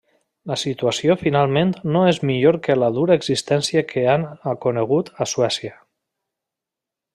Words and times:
La 0.51 0.55
situació 0.59 1.15
finalment 1.23 1.73
no 1.95 2.01
és 2.13 2.19
millor 2.29 2.57
que 2.69 2.77
la 2.85 2.89
dura 2.97 3.19
existència 3.21 3.85
que 3.93 4.07
han 4.15 4.27
conegut 4.67 5.15
a 5.27 5.29
Suècia. 5.35 5.79